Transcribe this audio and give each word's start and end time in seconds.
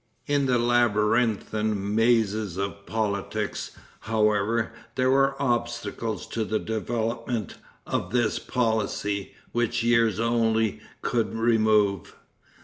In 0.25 0.47
the 0.47 0.57
labyrinthine 0.57 1.93
mazes 1.93 2.57
of 2.57 2.87
politics, 2.87 3.77
however, 3.99 4.71
there 4.95 5.11
were 5.11 5.39
obstacles 5.39 6.25
to 6.29 6.43
the 6.43 6.57
development 6.57 7.57
of 7.85 8.11
this 8.11 8.39
policy 8.39 9.35
which 9.51 9.83
years 9.83 10.19
only 10.19 10.81
could 11.03 11.35
remove. 11.35 12.15